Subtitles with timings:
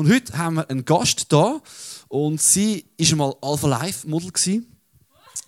[0.00, 1.60] Und heute haben wir einen Gast da
[2.08, 4.32] und sie war mal Alpha Life Model.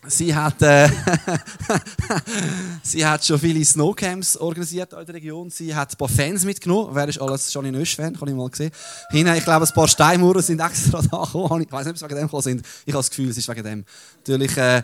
[0.08, 0.90] Sie hat, äh,
[2.82, 5.48] sie hat schon viele Snowcamps organisiert in der Region.
[5.48, 6.90] Sie hat ein paar Fans mitgenommen.
[6.94, 8.14] Wer ist alles Johnny Nösch-Fan?
[8.14, 8.70] Kann ich mal sehen.
[9.08, 11.62] Hinten, ich glaube, ein paar Steinmauern sind extra da gekommen.
[11.62, 12.66] Ich weiß nicht, ob es wegen dem gekommen sind.
[12.84, 13.84] Ich habe das Gefühl, es ist wegen dem.
[14.18, 14.82] Natürlich, äh,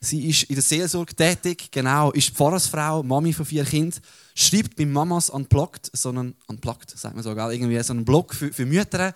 [0.00, 4.00] sie ist in der Seelsorge tätig, genau, ist Pfarrersfrau, Mami von vier Kindern
[4.34, 7.52] schreibt bei Mamas Unplugged, so einen, Unplugged, sagt man so, gell?
[7.52, 9.12] irgendwie so einen Blog für, für Mütter,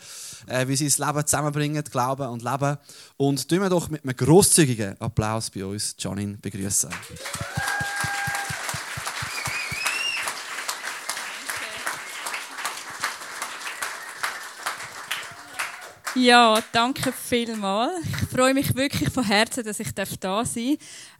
[0.46, 2.76] äh, wie sie das Leben zusammenbringen, Glauben und Leben.
[3.16, 6.90] Und tun wir doch mit einem grosszügigen Applaus bei uns Janine begrüßen.
[16.16, 18.06] Ja, danke vielmals.
[18.06, 20.48] Ich freue mich wirklich von Herzen, dass ich da sein darf.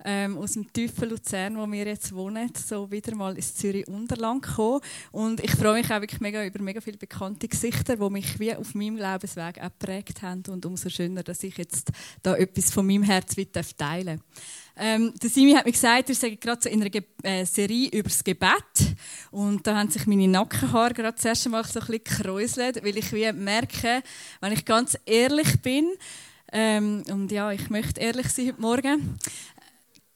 [0.04, 4.42] Ähm, aus dem tiefen Luzern, wo wir jetzt wohnen, so wieder mal ins Zürich Unterland
[4.42, 4.80] kommen.
[5.10, 8.54] Und ich freue mich auch wirklich mega über mega viele bekannte Gesichter, die mich wie
[8.54, 10.44] auf meinem Glaubensweg auch geprägt haben.
[10.48, 11.90] Und umso schöner, dass ich jetzt
[12.22, 14.20] da etwas von meinem Herz teilen darf.
[14.76, 17.88] Ähm, der Simi hat mir gesagt, wir sind gerade so in einer Ge äh, Serie
[17.90, 18.96] über das Gebet.
[19.30, 22.96] Und da haben sich meine Nackenhaare gerade das erste Mal so ein bisschen gekräuselt, weil
[22.96, 24.02] ich wie merke,
[24.40, 25.86] wenn ich ganz ehrlich bin,
[26.52, 29.18] ähm, und ja, ich möchte ehrlich sein heute Morgen,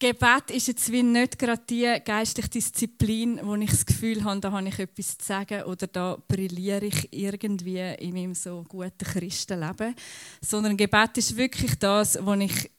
[0.01, 4.53] Gebet ist jetzt wie nicht gerade die geistliche Disziplin, wo ich das Gefühl habe, da
[4.53, 9.97] habe ich etwas zu sagen oder da brilliere ich irgendwie in meinem so guten Christenleben.
[10.41, 12.71] Sondern Gebet ist wirklich das, wo ich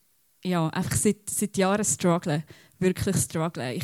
[0.44, 2.44] ja, einfach seit, seit Jahren struggle.
[2.82, 3.74] Wirklich struggle.
[3.74, 3.84] Ich,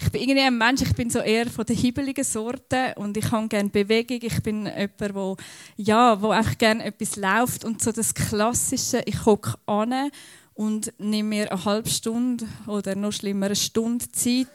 [0.00, 3.30] ich bin irgendwie ein Mensch, ich bin so eher von der hibbeligen Sorte und ich
[3.30, 4.18] habe gerne Bewegung.
[4.22, 5.36] Ich bin jemand, wo,
[5.76, 10.10] ja, wo einfach gerne etwas läuft und so das Klassische, ich hocke an
[10.54, 14.48] und nehme mir eine halbe Stunde oder noch schlimmer eine Stunde Zeit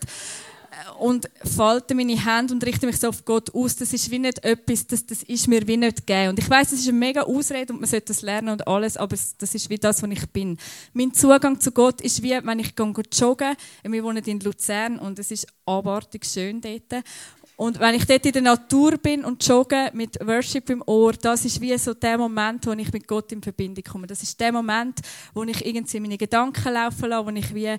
[0.99, 3.75] und falte meine Hände und richte mich so auf Gott aus.
[3.75, 6.29] Das ist wie nicht etwas, das, das ist mir wie nicht gegeben.
[6.29, 8.97] Und ich weiß, das ist eine mega Ausrede und man sollte das lernen und alles,
[8.97, 10.57] aber das ist wie das, was ich bin.
[10.93, 13.55] Mein Zugang zu Gott ist wie, wenn ich joggen gehe.
[13.83, 17.03] Wir wohnen in Luzern und es ist abartig schön dort.
[17.59, 21.43] Und wenn ich dort in der Natur bin und jogge mit Worship im Ohr, das
[21.43, 24.07] ist wie so der Moment, wo ich mit Gott in Verbindung komme.
[24.07, 25.01] Das ist der Moment,
[25.33, 27.75] wo ich irgendwie meine Gedanken laufen lasse, wo ich wie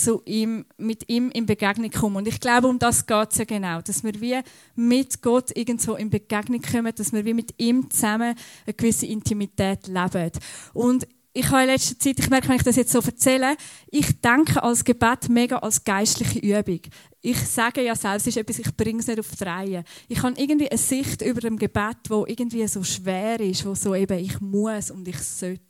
[0.00, 2.16] zu ihm, mit ihm in Begegnung kommen.
[2.16, 4.40] Und ich glaube, um das geht es ja genau, dass wir wie
[4.74, 8.34] mit Gott irgendwo in Begegnung kommen, dass wir wie mit ihm zusammen
[8.66, 10.30] eine gewisse Intimität leben.
[10.72, 13.56] Und ich habe in letzter Zeit, ich merke, wenn ich das jetzt so erzähle,
[13.90, 16.80] ich denke als Gebet mega als geistliche Übung
[17.22, 19.84] ich sage ja selbst, ist etwas, ich bringe es nicht auf die Reihe.
[20.08, 23.94] Ich habe irgendwie eine Sicht über dem Gebet, wo irgendwie so schwer ist, wo so
[23.94, 25.60] eben ich muss und ich sollte.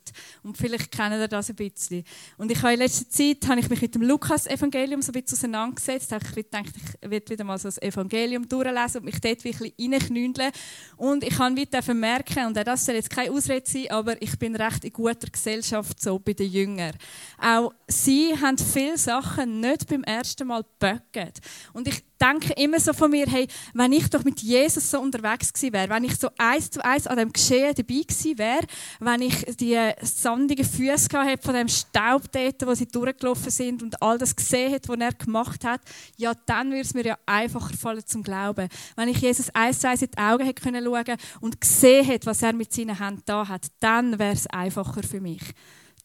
[0.43, 2.03] Und vielleicht kennen ihr das ein bisschen.
[2.37, 5.37] Und ich habe in letzter Zeit habe ich mich mit dem Lukas-Evangelium so ein bisschen
[5.37, 6.13] auseinandergesetzt.
[6.13, 10.51] Ich gedacht, ich werde wieder mal so das Evangelium durchlesen und mich dort wirklich reinknündeln.
[10.95, 14.37] Und ich habe wieder merken, und auch das soll jetzt keine Ausrede sein, aber ich
[14.39, 16.95] bin recht in guter Gesellschaft so bei den Jüngern.
[17.39, 21.39] Auch sie haben viele Sachen nicht beim ersten Mal geböckt.
[21.73, 25.51] Und ich denke immer so von mir, hey, wenn ich doch mit Jesus so unterwegs
[25.51, 28.65] gewesen wäre, wenn ich so eins zu eins an dem Geschehen dabei gewesen wäre,
[28.99, 34.01] wenn ich die sandigen Füße gehabt von dem Staub dort, wo sie durchgelaufen sind und
[34.01, 35.81] all das gesehen hätte, was er gemacht hat,
[36.17, 38.69] ja, dann würde es mir ja einfacher fallen zum Glauben.
[38.95, 42.27] Wenn ich Jesus eins zu eins in die Augen hätte können schauen und gesehen hätte,
[42.27, 45.40] was er mit seinen Händen da hat, dann wäre es einfacher für mich.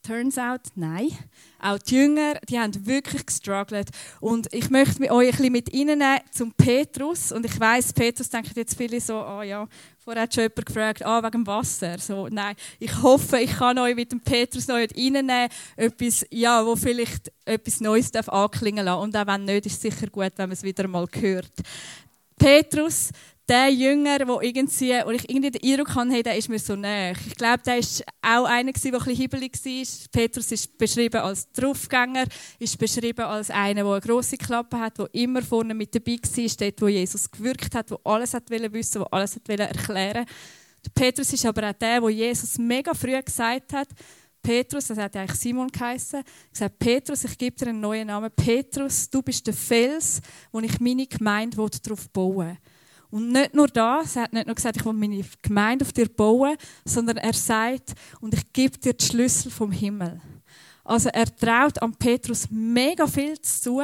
[0.07, 1.09] Turns out, nein.
[1.59, 3.89] Auch die Jünger, die haben wirklich gestruggelt.
[4.21, 7.33] Und ich möchte euch ein bisschen mit ihnen zum Petrus.
[7.33, 9.67] Und ich weiß, Petrus denkt jetzt viele so, ah oh ja,
[9.97, 11.97] vorher hat schon jemand gefragt, ah, wegen dem Wasser.
[11.97, 16.77] So, nein, ich hoffe, ich kann euch mit dem Petrus noch reinnehmen, etwas, ja, wo
[16.77, 19.01] vielleicht etwas Neues darf anklingen lassen.
[19.01, 21.51] Und auch wenn nicht, ist es sicher gut, wenn man es wieder mal hört.
[22.37, 23.09] Petrus,
[23.49, 26.75] der Jünger, wo, irgendwie, wo ich irgendwie den Eindruck hatte, hey, der ist mir so
[26.75, 27.15] näher.
[27.25, 30.09] Ich glaube, der war auch einer, der ein bisschen hibbelig war.
[30.11, 32.25] Petrus ist beschrieben als Draufgänger,
[32.59, 36.51] ist beschrieben als einer, der eine grosse Klappe hat, der immer vorne mit dabei war,
[36.59, 40.25] dort, wo Jesus gewirkt hat, der alles hat wissen, der alles hat erklären
[40.85, 43.87] Der Petrus ist aber auch der, wo Jesus mega früh gesagt hat,
[44.41, 48.31] Petrus, das hat eigentlich Simon geheißen, gesagt, Petrus, ich gebe dir einen neuen Namen.
[48.33, 52.57] Petrus, du bist der Fels, wo ich meine Gemeinde darauf bauen will.
[53.09, 56.09] Und nicht nur das, er hat nicht nur gesagt, ich will meine Gemeinde auf dir
[56.09, 60.21] bauen, sondern er sagt, und ich gebe dir die Schlüssel vom Himmel.
[60.83, 63.81] Also er traut an Petrus mega viel zu,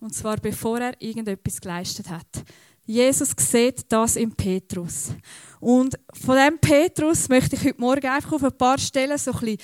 [0.00, 2.44] und zwar bevor er irgendetwas geleistet hat.
[2.86, 5.10] Jesus sieht das in Petrus.
[5.60, 9.38] Und von dem Petrus möchte ich heute Morgen einfach auf ein paar Stellen so ein
[9.40, 9.58] bisschen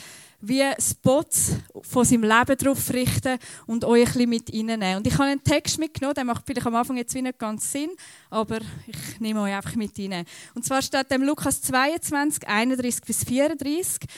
[0.49, 1.53] wie Spots
[1.83, 4.97] von seinem Leben drauf richten und euch ein bisschen mit reinnehmen.
[4.97, 7.91] Und ich habe einen Text mitgenommen, der macht vielleicht am Anfang jetzt nicht ganz Sinn,
[8.31, 10.25] aber ich nehme euch einfach mit rein.
[10.55, 14.09] Und zwar steht dem Lukas 22, 31 bis 34,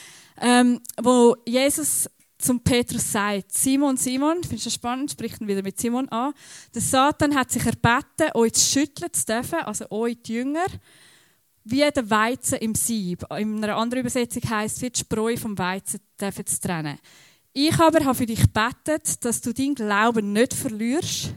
[0.41, 2.09] ähm, wo Jesus
[2.39, 6.33] zum Petrus sagt, Simon, Simon, findest du das spannend, spricht ihn wieder mit Simon an,
[6.73, 10.67] der Satan hat sich erbeten, euch zu schütteln zu dürfen, also euch die Jünger,
[11.71, 13.25] wie der Weizen im Sieb.
[13.37, 16.99] In einer anderen Übersetzung heißt wie die Spreu vom Weizen zu trennen.
[17.53, 21.35] Ich aber habe für dich gebetet, dass du deinen Glauben nicht verlierst.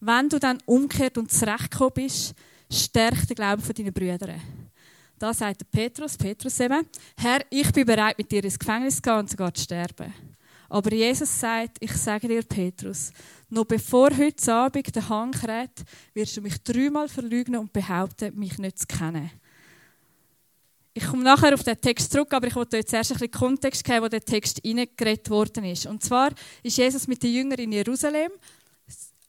[0.00, 2.34] Wenn du dann umkehrt und zurechtgekommen bist,
[2.70, 4.40] stärk den Glauben von deinen Brüdern.
[5.18, 6.86] Da sagt der Petrus, Petrus eben,
[7.16, 10.12] Herr, ich bin bereit, mit dir ins Gefängnis zu gehen und sogar zu sterben.
[10.68, 13.12] Aber Jesus sagt, ich sage dir, Petrus,
[13.48, 18.58] noch bevor heute Abend der Hang kräht, wirst du mich dreimal verlügen und behaupten, mich
[18.58, 19.30] nicht zu kennen.
[20.98, 23.84] Ich komme nachher auf den Text zurück, aber ich wollte jetzt erst ein bisschen Kontext
[23.84, 25.84] geben, wo der Text hineingeredet worden ist.
[25.84, 26.30] Und zwar
[26.62, 28.32] ist Jesus mit den Jüngern in Jerusalem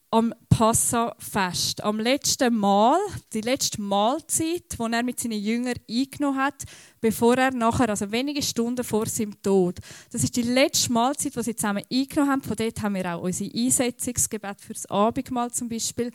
[0.10, 2.98] am Passafest, am letzten Mal,
[3.34, 6.64] die letzte Mahlzeit, die er mit seinen Jüngern eingenommen hat,
[7.02, 9.80] bevor er nachher, also wenige Stunden vor seinem Tod,
[10.14, 12.42] das ist die letzte Mahlzeit, die sie zusammen eingenommen haben.
[12.44, 16.12] Von dort haben wir auch unsere Einsetzungsgebet fürs Abendmahl zum Beispiel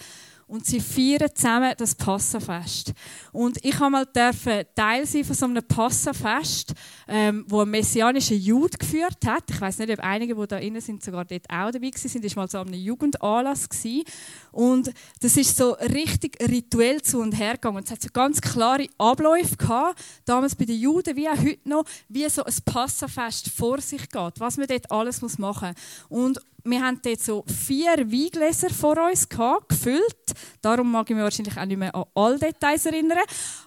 [0.52, 2.92] und sie feiern zusammen das Passafest.
[3.32, 6.74] Und ich habe mal Teil sein von so einem Passafest,
[7.08, 9.44] ähm, wo ein messianischer Jude geführt hat.
[9.48, 12.22] Ich weiß nicht, ob einige, die da innen sind, sogar dort auch dabei waren.
[12.22, 14.04] Das war mal so einem Jugendanlass gewesen.
[14.50, 17.82] Und das ist so richtig rituell zu und her gegangen.
[17.82, 21.84] Es hat so ganz klare Abläufe gehabt, damals bei den Juden wie auch heute noch,
[22.10, 25.74] wie so ein Passafest vor sich geht, was man dort alles machen
[26.10, 26.10] muss.
[26.10, 30.16] Und wir haben dort so vier Weingläser vor uns gehabt, gefüllt.
[30.60, 33.18] Darum mag ich mich wahrscheinlich auch nicht mehr an alle Details erinnern.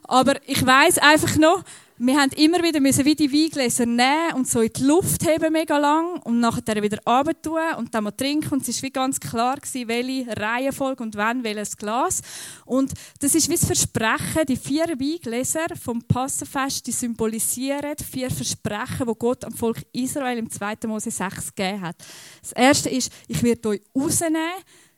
[0.03, 1.63] Aber ich weiß einfach noch,
[1.97, 5.53] wir haben immer wieder müssen wie die Weingläser nehmen und so in die Luft heben
[5.53, 6.97] mega lang und nachher wieder
[7.41, 8.53] tun und dann mal trinken.
[8.53, 12.21] Und es war wie ganz klar gewesen, welche Reihenfolge und wann welches Glas.
[12.65, 14.45] Und das ist wie das Versprechen.
[14.45, 20.49] Die vier Weingläser vom Passenfest die symbolisieren vier Versprechen wo Gott am Volk Israel im
[20.49, 20.75] 2.
[20.87, 21.95] Mose 6 gegeben hat.
[22.41, 24.41] Das erste ist ich werde euch rausnehmen.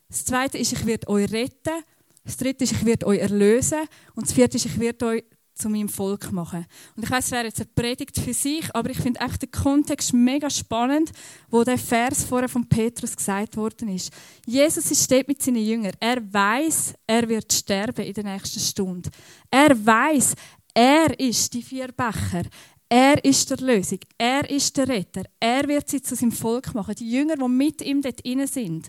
[0.09, 1.83] Das zweite ist ich werde euch retten.
[2.25, 3.81] Das dritte ist ich werde euch erlösen.
[4.15, 5.23] Und das vierte ist ich werde euch
[5.57, 6.65] zu meinem Volk machen.
[6.95, 9.51] Und ich weiß, es wäre jetzt eine Predigt für sich, aber ich finde echt den
[9.51, 11.12] Kontext mega spannend,
[11.50, 14.12] wo der Vers vorher von Petrus gesagt worden ist.
[14.45, 15.94] Jesus steht mit seinen Jüngern.
[16.00, 19.09] Er weiß, er wird sterben in der nächsten Stunde.
[19.50, 20.36] Er weiß,
[20.74, 22.44] er ist die vier Becher.
[22.89, 24.00] Er ist der Lösung.
[24.18, 25.24] Er ist der Retter.
[25.39, 26.95] Er wird sie zu seinem Volk machen.
[26.95, 28.88] Die Jünger, die mit ihm dort inne sind.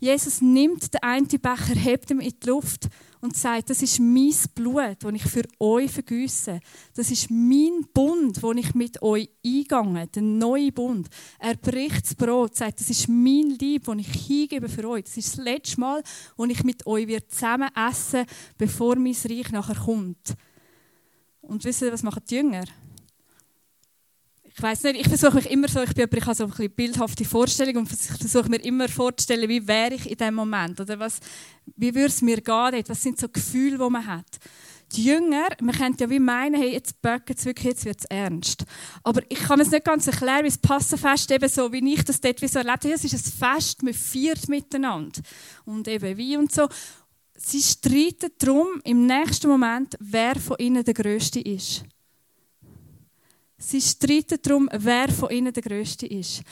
[0.00, 2.88] Jesus nimmt den einen Becher, hebt ihn in die Luft
[3.24, 6.60] und sagt, das ist mein Blut, das ich für euch vergüsse.
[6.94, 11.08] Das ist mein Bund, den ich mit euch eingehe, der neue Bund.
[11.38, 15.04] Er bricht das Brot, sagt, das ist mein Lieb, das ich hingebe für euch.
[15.04, 16.02] Das ist das letzte Mal,
[16.36, 18.26] wo ich mit euch zusammen essen
[18.58, 20.34] bevor mein Reich nachher kommt.
[21.40, 22.64] Und wisst ihr, was machen die Jünger?
[24.56, 27.24] Ich weiß nicht, ich versuche mich immer so, ich, bin, ich habe so eine bildhafte
[27.24, 31.18] Vorstellung und ich versuche mir immer vorzustellen, wie wäre ich in dem Moment oder was,
[31.74, 34.38] wie würde es mir gehen, was sind so Gefühle, die man hat.
[34.92, 38.04] Die Jünger, man könnte ja wie meinen, hey, jetzt böcken es wirklich, jetzt wird es
[38.04, 38.64] ernst.
[39.02, 42.20] Aber ich kann es nicht ganz erklären, wie das Passenfest eben so, wie ich das
[42.20, 42.94] dort wie so erlebt habe.
[42.94, 45.20] Es ist ein Fest, man feiert miteinander.
[45.64, 46.68] Und eben wie und so.
[47.36, 51.84] Sie streiten darum, im nächsten Moment, wer von ihnen der Größte ist.
[53.66, 56.42] Sie streiten darum, wer von ihnen der Größte ist.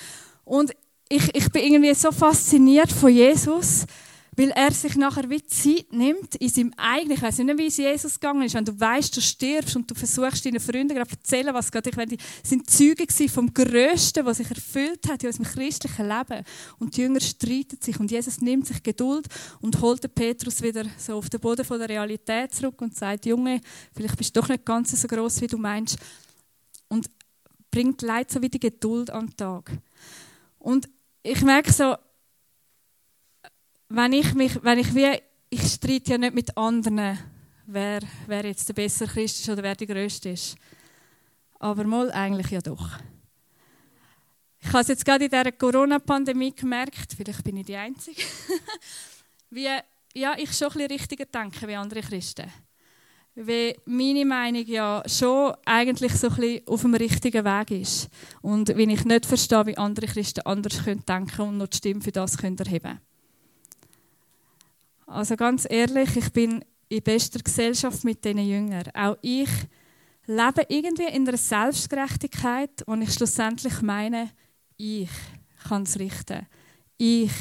[0.44, 0.72] Und
[1.08, 3.84] ich, ich bin irgendwie so fasziniert von Jesus,
[4.34, 7.76] weil er sich nachher wie Zeit nimmt in seinem eigenen, ich weiß nicht, wie es
[7.76, 11.16] Jesus gegangen ist, wenn du weißt, du stirbst und du versuchst deinen Freunden gerade zu
[11.16, 15.28] erzählen, was gerade, ich meine, die sind Zeugen vom Größten, was sich erfüllt hat in
[15.28, 16.44] unserem christlichen Leben.
[16.78, 19.26] Und die Jünger streiten sich und Jesus nimmt sich Geduld
[19.60, 23.26] und holt den Petrus wieder so auf den Boden von der Realität zurück und sagt,
[23.26, 23.60] Junge,
[23.94, 25.98] vielleicht bist du doch nicht ganz so groß, wie du meinst
[26.92, 27.10] und
[27.70, 29.72] bringt Leid so wie die Geduld an den Tag.
[30.58, 30.90] Und
[31.22, 31.96] ich merke so,
[33.88, 35.18] wenn ich mich, wenn ich wie,
[35.48, 37.18] ich streite ja nicht mit anderen,
[37.64, 40.56] wer, wer jetzt der bessere Christ ist oder wer der Größte ist.
[41.60, 42.98] Aber mal eigentlich ja doch.
[44.60, 48.22] Ich habe es jetzt gerade in dieser Corona-Pandemie gemerkt, vielleicht bin ich die Einzige,
[49.50, 49.68] wie
[50.14, 52.52] ja, ich schon ein bisschen richtiger denke wie andere Christen
[53.34, 58.08] wie meine Meinung ja schon eigentlich so ein bisschen auf dem richtigen Weg ist.
[58.42, 62.02] Und wenn ich nicht verstehe, wie andere Christen anders können denken und noch die Stimme
[62.02, 63.00] für das können erheben
[65.06, 68.90] Also ganz ehrlich, ich bin in bester Gesellschaft mit diesen Jüngern.
[68.94, 69.48] Auch ich
[70.26, 74.30] lebe irgendwie in einer Selbstgerechtigkeit, und ich schlussendlich meine,
[74.76, 75.08] ich
[75.66, 76.46] kann es richten.
[76.98, 77.32] Ich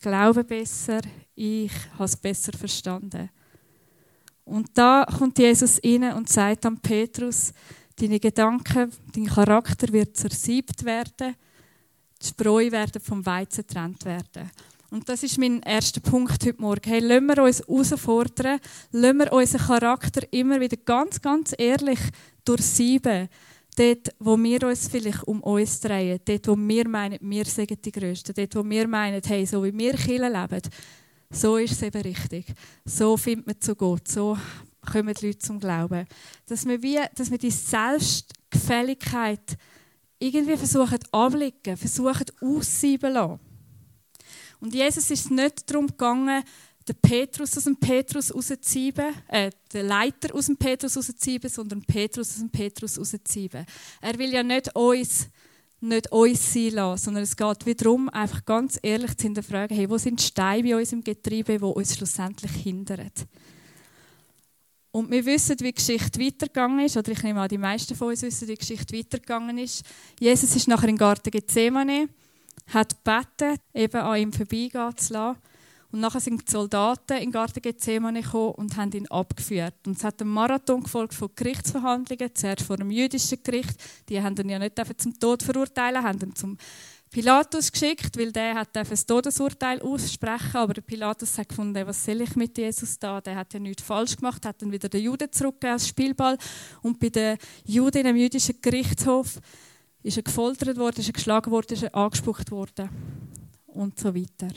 [0.00, 1.00] glaube besser,
[1.34, 3.30] ich habe es besser verstanden.
[4.50, 7.52] Und da kommt Jesus rein und sagt an Petrus,
[7.94, 11.36] deine Gedanken, dein Charakter wird zersiebt werden,
[12.20, 14.50] die Spreu werden vom Weizen getrennt werden.
[14.90, 16.90] Und das ist mein erster Punkt heute Morgen.
[16.90, 18.58] Hey, lassen wir uns herausfordern,
[18.90, 22.00] lassen wir unseren Charakter immer wieder ganz, ganz ehrlich
[22.44, 23.28] durchsieben.
[23.76, 27.92] Dort, wo wir uns vielleicht um uns drehen, dort, wo wir meinen, wir sind die
[27.92, 30.62] Größten, dort, wo wir meinen, hey, so wie wir Kirche leben,
[31.32, 32.46] so ist es eben richtig.
[32.84, 34.36] So findet man zu Gott, so
[34.90, 36.06] kommen die Leute zum Glauben.
[36.46, 39.56] Dass wir, wie, dass wir die Selbstgefälligkeit
[40.18, 43.40] irgendwie versuchen abblicken, versuchen aussieben lassen.
[44.60, 46.42] Und Jesus ist nicht darum gegangen,
[46.86, 52.30] den Petrus aus dem Petrus rauszuziehen, äh, den Leiter aus dem Petrus rauszuziehen, sondern Petrus
[52.30, 53.64] aus dem Petrus rauszuziehen.
[54.00, 55.28] Er will ja nicht uns,
[55.80, 59.98] nicht uns sein lassen, sondern es geht wiederum, einfach ganz ehrlich zu hinterfragen, hey, wo
[59.98, 63.10] sind die Steine bei uns im Getriebe, die uns schlussendlich hindern.
[64.92, 68.08] Und wir wissen, wie die Geschichte weitergegangen ist, oder ich nehme an, die meisten von
[68.08, 69.84] uns wissen, wie die Geschichte weitergegangen ist.
[70.18, 72.08] Jesus ist nachher im Garten Gethsemane
[72.72, 75.38] hat gebeten, eben an ihm vorbeigehen zu lassen.
[75.92, 79.74] Und nachher sind die Soldaten in den Garten Gethsemane gekommen und haben ihn abgeführt.
[79.86, 83.74] Und es hat einen Marathon gefolgt von Gerichtsverhandlungen, zuerst vor dem jüdischen Gericht.
[84.08, 86.56] Die haben ihn ja nicht zum Tod verurteilen, haben ihn zum
[87.10, 92.36] Pilatus geschickt, weil der hat das Todesurteil aussprechen, aber Pilatus hat gefunden, was soll ich
[92.36, 93.20] mit Jesus da?
[93.20, 96.38] Der hat ja nichts falsch gemacht, hat dann wieder den Juden zurückgegeben als Spielball
[96.82, 99.40] und bei den Juden im jüdischen Gerichtshof
[100.04, 102.88] ist er gefoltert worden, ist er geschlagen worden, ist er angespuckt worden
[103.66, 104.54] und so weiter.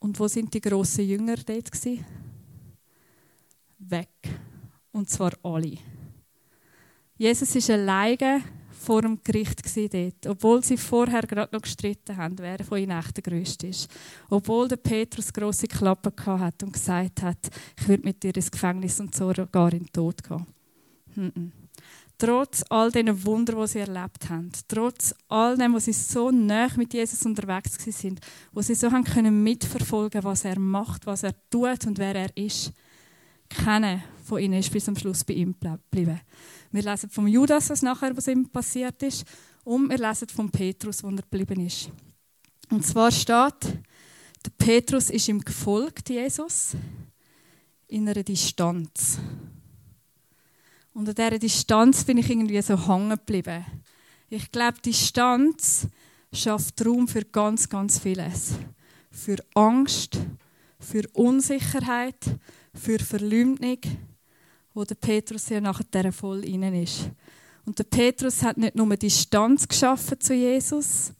[0.00, 2.04] Und wo sind die grossen Jünger dort gewesen?
[3.78, 4.08] Weg.
[4.92, 5.78] Und zwar alle.
[7.16, 12.64] Jesus ist alleine vor dem Gericht dort, obwohl sie vorher gerade noch gestritten haben, wer
[12.64, 13.90] von ihnen echt der Größte ist.
[14.30, 18.98] Obwohl der Petrus große Klappe hat und gesagt hat, ich würde mit dir ins Gefängnis
[18.98, 21.52] und sogar in den Tod gehen
[22.20, 26.68] trotz all diesen Wunder, die sie erlebt haben, trotz all dem, wo sie so nah
[26.76, 28.20] mit Jesus unterwegs sind,
[28.52, 32.36] wo sie so haben können mitverfolgen, was er macht, was er tut und wer er
[32.36, 32.72] ist,
[33.48, 36.20] keiner von ihnen ist bis zum Schluss bei ihm geblieben.
[36.70, 39.24] Wir lesen vom Judas, was nachher was ihm passiert ist,
[39.64, 41.90] und wir lesen vom Petrus, wo er geblieben ist.
[42.70, 43.64] Und zwar steht,
[44.44, 46.76] der Petrus ist ihm gefolgt, Jesus,
[47.88, 49.18] in einer Distanz.
[50.92, 53.64] Und an dieser Distanz bin ich irgendwie so hängen geblieben.
[54.28, 55.86] Ich glaube, Distanz
[56.32, 58.54] schafft Raum für ganz, ganz vieles.
[59.10, 60.18] Für Angst,
[60.78, 62.38] für Unsicherheit,
[62.74, 63.78] für Verleumdung,
[64.74, 67.10] wo der Petrus ja nachher voll innen ist.
[67.64, 71.12] Und der Petrus hat nicht nur Distanz geschaffen zu Jesus,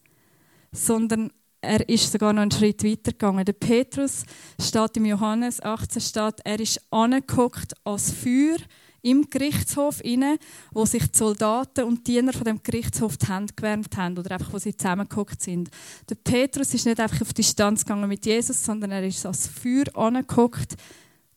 [0.71, 3.45] sondern er ist sogar noch einen Schritt weiter gegangen.
[3.45, 4.25] Der Petrus
[4.59, 8.57] steht im Johannes 18 steht, er ist angeguckt als Feuer
[9.01, 10.37] im Gerichtshof inne,
[10.71, 14.31] wo sich die Soldaten und die Diener von dem Gerichtshof die Hände gewärmt haben oder
[14.31, 15.69] einfach, wo sie zusammengeguckt sind.
[16.09, 19.85] Der Petrus ist nicht einfach auf Distanz gegangen mit Jesus, sondern er ist als Feuer
[19.95, 20.75] angeguckt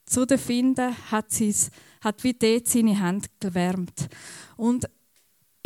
[0.04, 1.28] zu den Finden, hat,
[2.02, 4.09] hat wie dort seine Hände gewärmt.
[4.56, 4.87] Und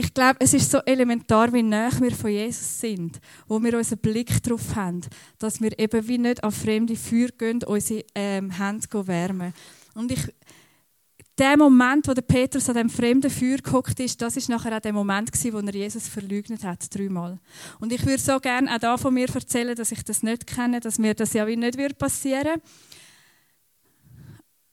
[0.01, 3.99] ich glaube, es ist so elementar, wie nah wir von Jesus sind, wo wir unseren
[3.99, 5.01] Blick darauf haben,
[5.41, 9.53] dass wir eben wie nicht an fremde Feuer gehen, unsere ähm, Hände wärmen.
[9.95, 10.21] Und ich
[11.39, 14.81] der Moment, wo der Petrus an dem fremden Feuer geguckt ist, das ist nachher auch
[14.81, 17.39] der Moment gewesen, wo er Jesus verleugnet hat, dreimal.
[17.79, 20.81] Und ich würde so gerne auch da von mir erzählen, dass ich das nicht kenne,
[20.81, 22.61] dass mir das ja wie nicht wird passieren.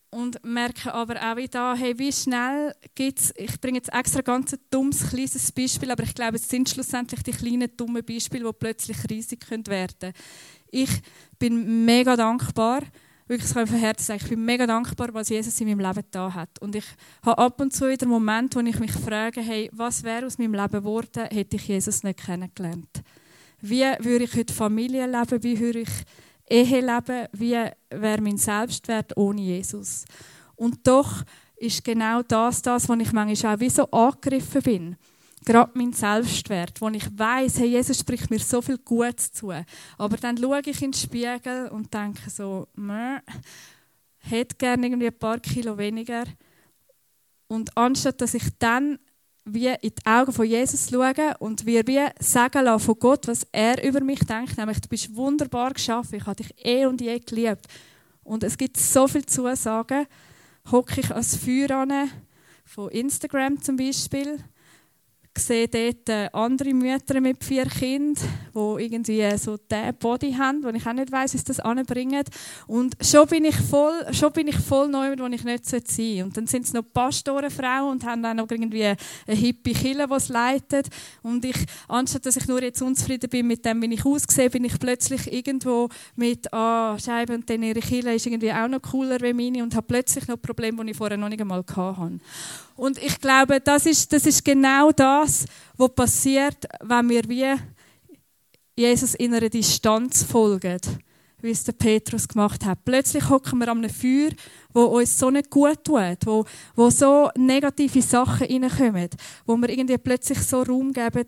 [0.10, 4.54] Und merke aber auch wie da, hey, wie schnell gibt's, ich bringe jetzt extra ganz
[4.54, 8.58] ein dummes, kleines Beispiel, aber ich glaube, es sind schlussendlich die kleinen, dummen Beispiele, die
[8.58, 9.66] plötzlich riesig werden
[10.00, 10.14] können.
[10.72, 10.90] Ich
[11.38, 12.82] bin mega dankbar,
[13.28, 16.60] wirklich von Herzen sagen, ich bin mega dankbar, was Jesus in meinem Leben da hat.
[16.60, 16.86] Und ich
[17.24, 20.54] habe ab und zu wieder Momente, wo ich mich frage, hey, was wäre aus meinem
[20.54, 23.02] Leben geworden, hätte ich Jesus nicht kennengelernt?
[23.62, 25.44] Wie würde ich heute Familie leben?
[25.44, 25.90] Wie würde ich
[26.48, 27.28] Ehe leben?
[27.32, 30.06] Wie wäre mein Selbstwert ohne Jesus?
[30.56, 31.24] Und doch
[31.58, 34.96] ist genau das, das, wo ich manchmal auch wie so angegriffen bin
[35.46, 39.52] gerade mein Selbstwert, wo ich weiß, hey, Jesus spricht mir so viel Gutes zu.
[39.98, 42.68] Aber dann schaue ich in den Spiegel und denke so,
[44.18, 46.26] hätte gerne irgendwie ein paar Kilo weniger.
[47.48, 49.00] Und anstatt dass ich dann
[49.46, 53.46] wie in die Augen von Jesus schaue und wir wie sagen lassen von Gott, was
[53.52, 57.20] er über mich denkt, nämlich du bist wunderbar geschaffen, ich habe dich eh und je
[57.20, 57.68] geliebt.
[58.24, 60.08] Und es gibt so viele Zusagen.
[60.72, 62.10] Hocke ich als Feuer an,
[62.66, 64.40] von Instagram zum Beispiel,
[65.38, 68.16] sehe dort äh, andere Mütter mit vier Kindern,
[68.54, 72.24] die irgendwie so den Body haben, wo ich auch nicht weiß, wie sie das anbringen.
[72.68, 76.24] Und schon bin ich voll, schon bin ich voll neu, wo ich nicht sein sollte.
[76.24, 80.14] Und dann sind es noch Pastorenfrauen und haben dann noch irgendwie eine hippie Kille, die
[80.14, 80.88] es leitet.
[81.22, 84.66] Und ich, anstatt dass ich nur jetzt unzufrieden bin mit dem, wie ich aussehe, bin
[84.66, 89.20] ich plötzlich irgendwo mit, ah, Scheibe und dann ihre Kille ist irgendwie auch noch cooler
[89.22, 92.20] wie meine und habe plötzlich noch Probleme, die ich vorher noch nicht einmal hatte.
[92.76, 95.46] Und ich glaube, das ist, das ist genau das,
[95.78, 97.56] was passiert, wenn wir wie
[98.76, 100.82] Jesus in einer Distanz folgen,
[101.42, 102.84] wie es der Petrus gemacht hat.
[102.84, 104.32] Plötzlich hocken wir an einem Feuer,
[104.74, 106.44] wo uns so nicht gut tut, wo,
[106.76, 109.10] wo so negative Sachen reinkommen,
[109.46, 111.26] wo wir irgendwie plötzlich so Raum geben,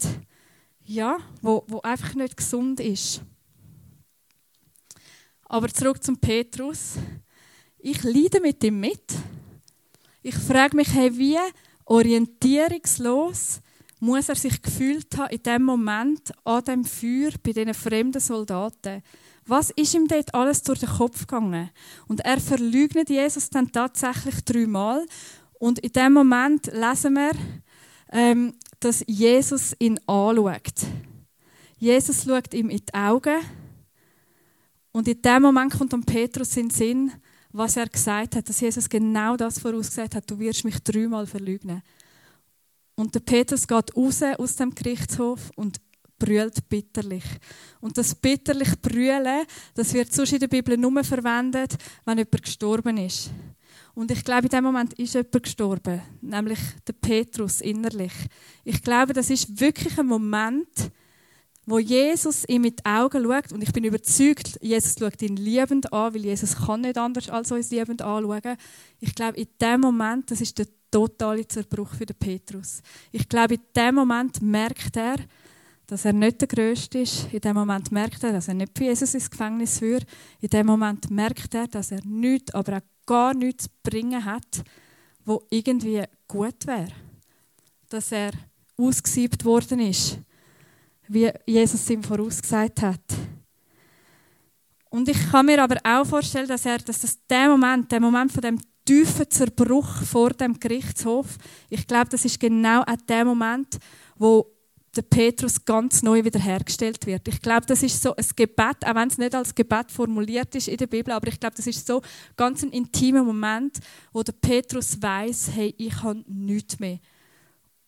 [0.84, 3.22] ja, wo, wo einfach nicht gesund ist.
[5.46, 6.96] Aber zurück zum Petrus.
[7.78, 9.14] Ich leide mit ihm mit.
[10.28, 11.38] Ich frage mich, hey, wie
[11.86, 13.62] orientierungslos
[14.02, 19.04] muss er sich gefühlt haben in dem Moment an dem Feuer bei diesen fremden Soldaten.
[19.46, 21.70] Was ist ihm dort alles durch den Kopf gegangen?
[22.10, 25.06] Und er verleugnet Jesus dann tatsächlich dreimal.
[25.60, 27.32] Und in dem Moment lesen wir,
[28.12, 30.88] ähm, dass Jesus ihn anschaut.
[31.78, 33.40] Jesus schaut ihm in die Augen.
[34.92, 37.14] Und in dem Moment kommt dann Petrus in den Sinn,
[37.58, 41.82] was er gesagt hat, dass Jesus genau das vorausgesagt hat, du wirst mich dreimal verleugnen.
[42.96, 45.80] Und der Petrus geht raus aus dem Gerichtshof und
[46.18, 47.24] brüllt bitterlich.
[47.80, 49.46] Und das bitterlich Brüllen,
[49.76, 53.30] das wird sonst in der Bibel nur verwendet, wenn jemand gestorben ist.
[53.94, 58.14] Und ich glaube, in dem Moment ist jemand gestorben, nämlich der Petrus innerlich.
[58.64, 60.92] Ich glaube, das ist wirklich ein Moment,
[61.68, 65.92] wo Jesus ihm mit den Augen schaut, und ich bin überzeugt, Jesus schaut ihn liebend
[65.92, 68.56] an, weil Jesus kann nicht anders als uns liebend anschauen.
[69.02, 72.82] Ich glaube, in dem Moment, das ist der totale Zerbruch für den Petrus.
[73.12, 75.18] Ich glaube, in dem Moment merkt er,
[75.88, 77.28] dass er nicht der Größte ist.
[77.34, 80.06] In dem Moment merkt er, dass er nicht für Jesus ins Gefängnis führt.
[80.40, 84.64] In dem Moment merkt er, dass er nichts, aber auch gar nichts zu bringen hat,
[85.26, 86.94] wo irgendwie gut wäre.
[87.90, 88.32] Dass er
[88.78, 90.20] ausgesiebt worden ist
[91.08, 93.02] wie Jesus ihm vorausgesagt hat.
[94.90, 98.32] Und ich kann mir aber auch vorstellen, dass, er, dass das der Moment, der Moment
[98.32, 101.38] von dem tiefen Zerbruch vor dem Gerichtshof,
[101.70, 103.78] ich glaube, das ist genau auch der Moment,
[104.16, 104.48] wo
[104.96, 107.28] der Petrus ganz neu wiederhergestellt wird.
[107.28, 110.68] Ich glaube, das ist so ein Gebet, auch wenn es nicht als Gebet formuliert ist
[110.68, 112.02] in der Bibel, aber ich glaube, das ist so
[112.36, 113.78] ganz ein intimer Moment,
[114.12, 117.00] wo der Petrus weiß, hey, ich habe nichts mehr.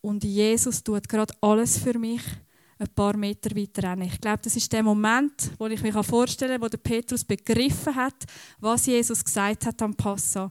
[0.01, 2.21] Und Jesus tut gerade alles für mich
[2.79, 4.07] ein paar Meter weiter rennen.
[4.07, 7.93] Ich glaube, das ist der Moment, wo ich mir vorstellen kann, wo der Petrus begriffen
[7.93, 8.25] hat,
[8.59, 10.49] was Jesus gesagt hat am Passa.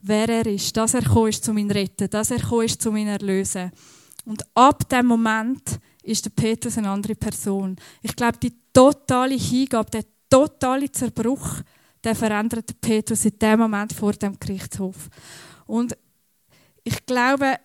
[0.00, 3.72] Wer er ist, dass er gekommen ist, zu retten, dass er gekommen ist, zu erlösen.
[4.24, 7.76] Und ab dem Moment ist der Petrus eine andere Person.
[8.02, 11.60] Ich glaube, die totale Hingabe, der totale Zerbruch,
[12.02, 15.08] der verändert Petrus in dem Moment vor dem Gerichtshof.
[15.66, 15.96] Und
[16.84, 17.58] ich glaube,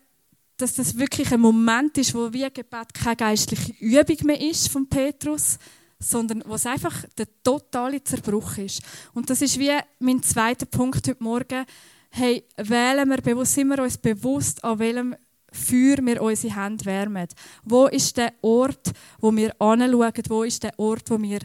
[0.57, 4.87] dass das wirklich ein Moment ist, wo wie Gebet keine geistliche Übung mehr ist von
[4.89, 5.59] Petrus,
[5.99, 8.81] sondern wo es einfach der totale Zerbruch ist.
[9.13, 11.65] Und das ist wie mein zweiter Punkt heute Morgen.
[12.09, 15.15] Hey, wählen wir bewusst, sind wir uns bewusst, an welchem
[15.51, 17.27] Feuer wir unsere Hände wärmen.
[17.63, 20.23] Wo ist der Ort, wo wir anschauen?
[20.27, 21.39] Wo ist der Ort, wo wir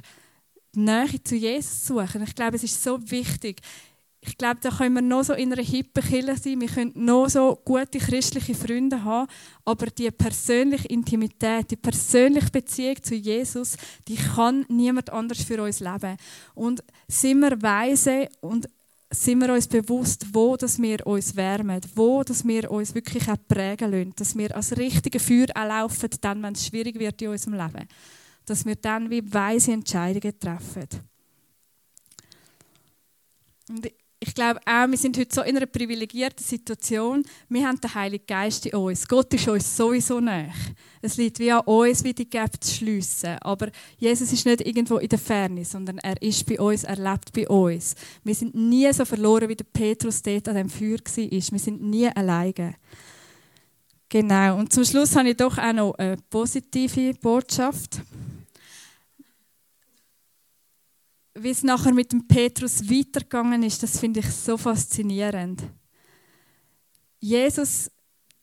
[0.74, 2.22] die Nähe zu Jesus suchen?
[2.22, 3.60] Ich glaube, es ist so wichtig
[4.24, 7.28] ich glaube, da können wir noch so in einer hippen Kille sein, wir können noch
[7.28, 9.28] so gute christliche Freunde haben,
[9.64, 15.80] aber die persönliche Intimität, die persönliche Beziehung zu Jesus, die kann niemand anders für uns
[15.80, 16.16] leben.
[16.54, 18.68] Und sind wir weise und
[19.10, 23.36] sind wir uns bewusst, wo dass wir uns wärmen, wo dass wir uns wirklich auch
[23.48, 27.54] prägen lassen, dass wir als richtige Feuer laufen, dann, wenn es schwierig wird in unserem
[27.54, 27.88] Leben.
[28.46, 30.88] Dass wir dann wie weise Entscheidungen treffen.
[33.68, 33.90] Und
[34.22, 37.24] ich glaube auch, wir sind heute so in einer privilegierten Situation.
[37.48, 39.08] Wir haben den Heiligen Geist in uns.
[39.08, 40.52] Gott ist uns sowieso näher.
[41.00, 43.36] Es liegt wie an uns, wie die Gap zu schliessen.
[43.40, 47.32] Aber Jesus ist nicht irgendwo in der Ferne, sondern er ist bei uns, er lebt
[47.32, 47.96] bei uns.
[48.22, 51.30] Wir sind nie so verloren, wie der Petrus dort an dem Feuer war.
[51.30, 52.76] Wir sind nie alleine.
[54.08, 54.56] Genau.
[54.56, 58.02] Und zum Schluss habe ich doch auch noch eine positive Botschaft.
[61.34, 65.62] Wie es nachher mit dem Petrus weitergegangen ist, das finde ich so faszinierend.
[67.18, 67.90] Jesus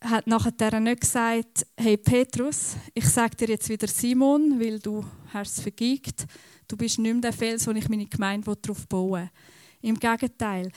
[0.02, 5.62] hat nachher nicht gesagt, hey Petrus, ich sage dir jetzt wieder Simon, weil du hast
[5.62, 6.26] vergeigt.
[6.68, 9.30] Du bist nicht mehr der Fels, wo ich meine Gemeinde darauf bauen
[9.82, 10.72] Im Gegenteil.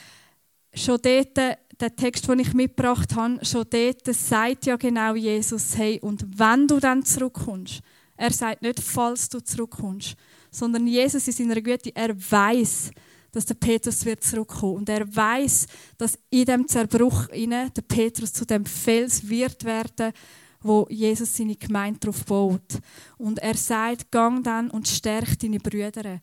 [0.74, 6.00] Schon dort, der Text, den ich mitgebracht habe, schon dort sagt ja genau Jesus, hey,
[6.00, 7.80] und wenn du dann zurückkommst,
[8.16, 10.16] er sagt nicht, falls du zurückkommst,
[10.52, 12.92] sondern Jesus in seiner Güte, er weiß,
[13.32, 18.32] dass der Petrus wird zurückkommen und er weiß, dass in dem Zerbruch inne der Petrus
[18.32, 20.12] zu dem Fels wird werden,
[20.60, 22.78] wo Jesus seine Gemeinde darauf baut.
[23.16, 26.20] Und er sagt, gang dann und stärk deine Brüder.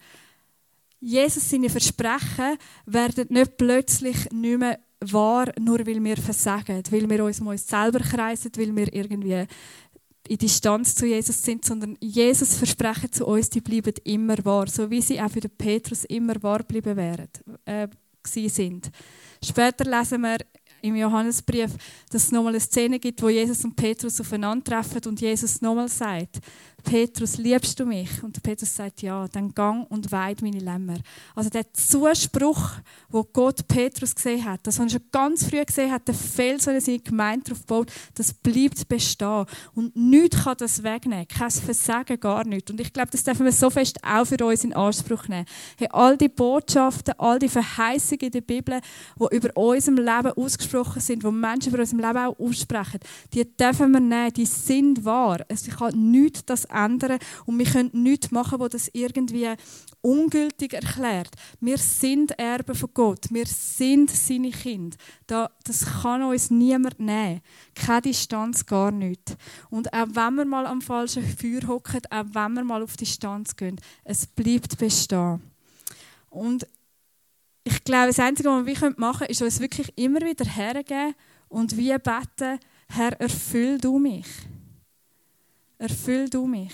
[1.01, 7.23] Jesus seine Versprechen werden nicht plötzlich nicht mehr wahr, nur weil wir versagen, weil wir
[7.23, 9.45] uns um uns selber kreisen, weil wir irgendwie
[10.29, 14.89] in Distanz zu Jesus sind, sondern Jesus Versprechen zu uns, die bleiben immer wahr, so
[14.89, 17.29] wie sie auch für den Petrus immer wahr bleiben wären,
[17.65, 17.87] äh,
[18.23, 18.91] sind.
[19.43, 20.37] Später lesen wir
[20.83, 21.71] im Johannesbrief,
[22.11, 26.37] dass es nochmal eine Szene gibt, wo Jesus und Petrus aufeinandertreffen und Jesus nochmal sagt,
[26.83, 28.23] Petrus, liebst du mich?
[28.23, 30.97] Und Petrus sagt, ja, dann gang und weid meine Lämmer.
[31.35, 32.71] Also der Zuspruch,
[33.09, 36.65] wo Gott Petrus gesehen hat, das, was er schon ganz früh gesehen hat, der Fels,
[36.65, 39.45] den er seine Gemeinde darauf baut, das bleibt bestehen.
[39.75, 41.27] Und nichts kann das wegnehmen.
[41.27, 42.71] Kein Versagen, gar nichts.
[42.71, 45.45] Und ich glaube, das dürfen wir so fest auch für uns in Anspruch nehmen.
[45.77, 48.79] Hey, all die Botschaften, all die Verheißungen in der Bibel,
[49.19, 52.99] die über unserem Leben ausgesprochen sind, die Menschen über unserem Leben auch aussprechen,
[53.33, 55.39] die dürfen wir nehmen, die sind wahr.
[55.47, 59.49] Es kann nichts das ändern und wir können nichts machen, was das irgendwie
[60.01, 61.29] ungültig erklärt.
[61.59, 63.25] Wir sind Erben von Gott.
[63.31, 64.97] Wir sind seine Kinder.
[65.27, 67.41] Das kann uns niemand nehmen.
[67.75, 69.37] Keine Distanz, gar nicht.
[69.69, 73.55] Und auch wenn wir mal am falschen Feuer hocken, auch wenn wir mal auf Distanz
[73.55, 75.41] gehen, es bleibt bestehen.
[76.29, 76.67] Und
[77.63, 81.13] ich glaube, das Einzige, was wir machen können, ist uns wirklich immer wieder hergeben
[81.49, 84.25] und wie beten, Herr, erfüll du mich
[85.79, 86.73] erfüll du mich.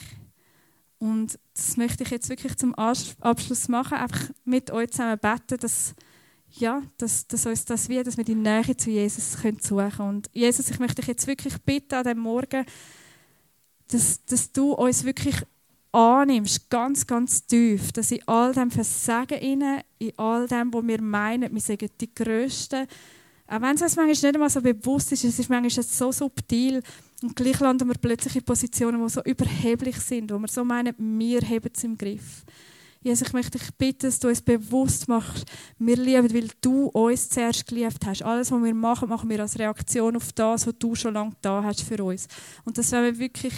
[1.00, 5.94] Und das möchte ich jetzt wirklich zum Abschluss machen, einfach mit euch zusammen beten, dass,
[6.52, 10.10] ja, dass, dass uns das wie, dass wir die Nähe zu Jesus können suchen können.
[10.10, 12.66] Und Jesus, ich möchte dich jetzt wirklich bitten an diesem Morgen,
[13.90, 15.36] dass, dass du uns wirklich
[15.92, 19.64] annimmst, ganz, ganz tief, dass in all dem Versagen, in
[20.18, 22.88] all dem, wo wir meinen, wir sagen die Größten,
[23.48, 26.82] auch wenn es uns manchmal nicht einmal so bewusst ist, es ist manchmal so subtil,
[27.22, 30.94] und gleich landen wir plötzlich in Positionen, die so überheblich sind, wo wir so meinen,
[30.98, 32.44] wir haben es im Griff.
[33.02, 35.46] Jesus, ich möchte dich bitten, dass du uns bewusst machst,
[35.78, 38.24] wir lieben, weil du uns zuerst geliebt hast.
[38.24, 41.64] Alles, was wir machen, machen wir als Reaktion auf das, was du schon lange da
[41.64, 42.28] hast für uns.
[42.64, 43.54] Und das wollen wir wirklich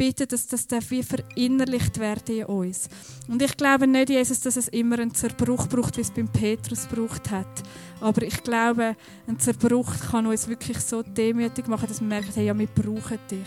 [0.00, 2.88] bitten, dass das wie verinnerlicht werden in uns.
[3.28, 6.88] Und ich glaube nicht, Jesus, dass es immer einen Zerbruch braucht, wie es beim Petrus
[6.88, 7.62] gebraucht hat.
[8.00, 12.46] Aber ich glaube, ein Zerbruch kann uns wirklich so demütig machen, dass wir merken, hey,
[12.46, 13.46] ja, wir brauchen dich.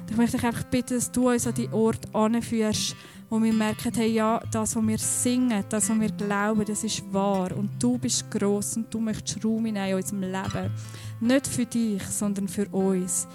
[0.00, 2.96] Und ich möchte dich einfach bitten, dass du uns an die Ort anführst,
[3.30, 7.00] wo wir merken, hey, ja, das, was wir singen, das, was wir glauben, das ist
[7.12, 7.56] wahr.
[7.56, 10.72] Und du bist gross und du möchtest Raum in unserem Leben.
[11.20, 13.28] Nicht für dich, sondern für uns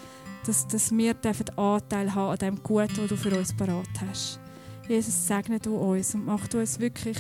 [0.48, 1.16] dass, dass wir
[1.58, 4.40] Anteil haben an dem Guten, das du für uns parat hast.
[4.88, 7.18] Jesus, segne du uns und mach du uns wirklich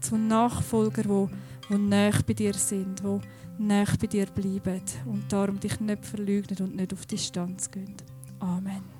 [0.00, 1.28] zu Nachfolger, die,
[1.68, 6.58] die näher bei dir sind, die näher bei dir bleiben und darum dich nicht verleugnen
[6.60, 7.94] und nicht auf Distanz gehen.
[8.40, 8.91] Amen.